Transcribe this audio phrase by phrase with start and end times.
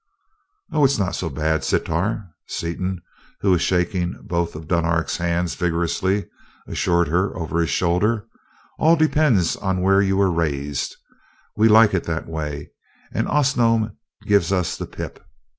[0.73, 3.03] "Oh, it's not so bad, Sitar." Seaton,
[3.41, 6.25] who was shaking both of Dunark's hands vigorously,
[6.67, 8.25] assured her over his shoulder.
[8.79, 10.95] "All depends on where you were raised.
[11.55, 12.71] We like it that way,
[13.13, 13.95] and Osnome
[14.25, 15.23] gives us the pip.